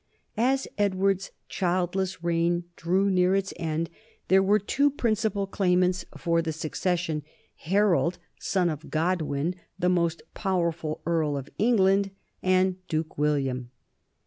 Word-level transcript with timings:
As 0.39 0.67
Edward's 0.79 1.29
childless 1.47 2.23
reign 2.23 2.63
drew 2.75 3.07
near 3.11 3.35
its 3.35 3.53
end, 3.57 3.87
there 4.29 4.41
were 4.41 4.57
two 4.57 4.89
principal 4.89 5.45
claimants 5.45 6.05
for 6.17 6.41
the 6.41 6.51
succession, 6.51 7.21
Harold, 7.57 8.17
son 8.39 8.71
of 8.71 8.89
Godwin, 8.89 9.53
the 9.77 9.89
most 9.89 10.23
powerful 10.33 11.01
earl 11.05 11.37
of 11.37 11.51
England, 11.59 12.09
and 12.41 12.77
Duke 12.87 13.15
William. 13.19 13.69